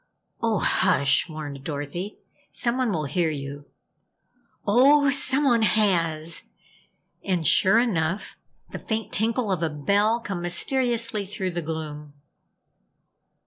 "Oh, 0.41 0.57
hush," 0.57 1.29
warned 1.29 1.63
Dorothy. 1.63 2.17
"Someone 2.51 2.91
will 2.91 3.05
hear 3.05 3.29
you! 3.29 3.65
Ooooh! 4.67 5.11
Someone 5.11 5.61
has!" 5.61 6.41
And 7.23 7.45
sure 7.45 7.77
enough, 7.77 8.35
the 8.71 8.79
faint 8.79 9.13
tinkle 9.13 9.51
of 9.51 9.61
a 9.61 9.69
bell 9.69 10.19
come 10.19 10.41
mysteriously 10.41 11.23
through 11.27 11.51
the 11.51 11.61
gloom. 11.61 12.13